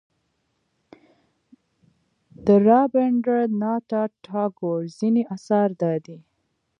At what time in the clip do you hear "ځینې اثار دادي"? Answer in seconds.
4.97-6.17